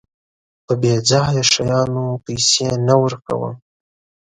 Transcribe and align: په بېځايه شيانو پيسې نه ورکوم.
په 0.65 0.73
بېځايه 0.81 1.43
شيانو 1.51 2.05
پيسې 2.25 2.67
نه 2.87 2.95
ورکوم. 3.03 3.53